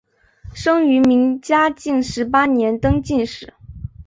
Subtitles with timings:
[0.55, 3.53] 生于明嘉靖十八年登进士。